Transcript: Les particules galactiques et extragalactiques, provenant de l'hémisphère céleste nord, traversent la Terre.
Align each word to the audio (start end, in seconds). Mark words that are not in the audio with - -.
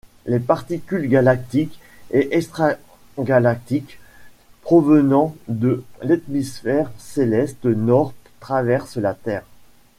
Les 0.25 0.39
particules 0.39 1.07
galactiques 1.07 1.79
et 2.09 2.35
extragalactiques, 2.35 3.99
provenant 4.63 5.35
de 5.47 5.83
l'hémisphère 6.01 6.89
céleste 6.97 7.65
nord, 7.65 8.15
traversent 8.39 8.97
la 8.97 9.13
Terre. 9.13 9.43